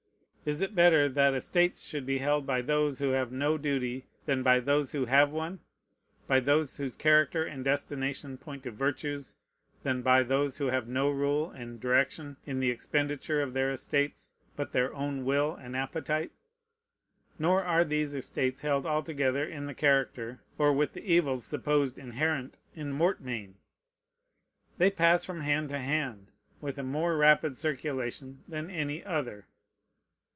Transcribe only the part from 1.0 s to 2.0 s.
that estates